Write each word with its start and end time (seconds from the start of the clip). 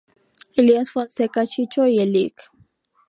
Elías 0.55 0.89
Fonseca 0.89 1.45
Chicho 1.45 1.85
y 1.85 1.99
el 1.99 2.11
Lic. 2.11 2.49